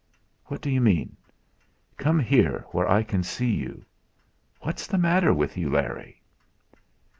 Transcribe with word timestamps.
"What 0.45 0.61
do 0.61 0.71
you 0.71 0.81
mean? 0.81 1.15
Come 1.95 2.19
here, 2.19 2.65
where 2.71 2.89
I 2.89 3.03
can 3.03 3.21
see 3.21 3.51
you. 3.51 3.85
What's 4.61 4.87
the 4.87 4.97
matter 4.97 5.31
with 5.31 5.57
you, 5.57 5.69
Larry?" 5.69 6.23